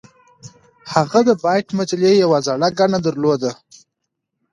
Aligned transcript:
هغه 0.93 1.19
د 1.27 1.29
بایټ 1.43 1.67
مجلې 1.79 2.11
یوه 2.23 2.39
زړه 2.47 2.67
ګڼه 2.79 2.99
درلوده 3.05 3.51